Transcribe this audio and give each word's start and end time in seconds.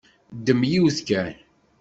Ddem 0.37 0.61
yiwet 0.71 0.99
kan. 1.07 1.35